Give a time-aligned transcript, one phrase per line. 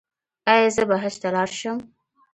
[0.51, 1.77] ایا زه به حج ته لاړ شم؟